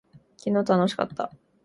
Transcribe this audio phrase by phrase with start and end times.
[0.37, 1.31] 昨日は楽しかった。